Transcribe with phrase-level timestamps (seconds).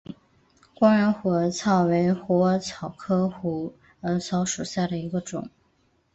[0.73, 5.47] 光缘虎耳草为虎耳草科虎耳草属下的一个种。